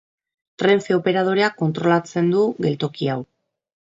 Renfe 0.61 0.95
Operadoreak 1.01 1.57
kontrolatzen 1.61 2.33
du 2.37 2.47
geltoki 2.67 3.13
hau. 3.15 3.19